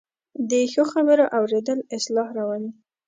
[0.49, 2.71] د ښو خبرو اورېدل اصلاح راولي